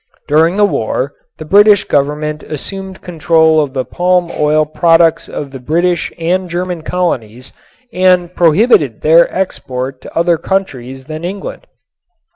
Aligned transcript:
During 0.27 0.55
the 0.55 0.65
war 0.65 1.13
the 1.37 1.45
British 1.45 1.83
Government 1.83 2.41
assumed 2.41 3.03
control 3.03 3.61
of 3.61 3.73
the 3.73 3.85
palm 3.85 4.31
oil 4.35 4.65
products 4.65 5.29
of 5.29 5.51
the 5.51 5.59
British 5.59 6.11
and 6.17 6.49
German 6.49 6.81
colonies 6.81 7.53
and 7.93 8.33
prohibited 8.33 9.01
their 9.01 9.31
export 9.31 10.01
to 10.01 10.17
other 10.17 10.39
countries 10.39 11.05
than 11.05 11.23
England. 11.23 11.67